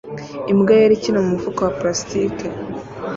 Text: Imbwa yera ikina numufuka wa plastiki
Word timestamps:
Imbwa 0.51 0.73
yera 0.79 0.93
ikina 0.97 1.19
numufuka 1.21 1.59
wa 1.65 1.73
plastiki 1.79 2.45